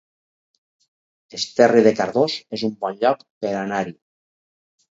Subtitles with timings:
[1.41, 3.97] Esterri de Cardós es un bon lloc per anar-hi